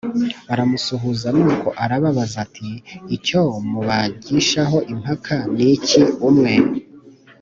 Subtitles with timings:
[0.47, 2.69] baramusuhuza Nuko arababaza ati
[3.15, 6.53] icyo mubagishaho impaka ni iki Umwe